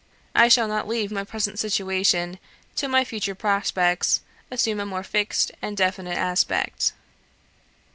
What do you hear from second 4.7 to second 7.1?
a more fixed and definite aspect."